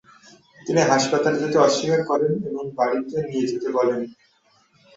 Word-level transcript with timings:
তিনি 0.61 0.81
হাসপাতালে 0.91 1.37
যেতে 1.41 1.57
অস্বীকার 1.59 2.01
করেন 2.03 2.33
এবং 2.49 2.63
বাড়িতে 2.77 3.17
নিয়ে 3.27 3.49
যেতে 3.51 3.67
বলেন। 3.77 3.99